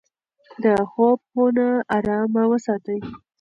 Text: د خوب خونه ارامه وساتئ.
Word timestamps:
د 0.63 0.65
خوب 0.89 1.19
خونه 1.29 1.67
ارامه 1.97 2.43
وساتئ. 2.51 2.99